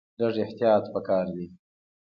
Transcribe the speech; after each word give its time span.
لږ 0.19 0.35
احتیاط 0.45 0.83
په 0.93 0.99
کار 1.07 1.25
دی. 1.35 1.45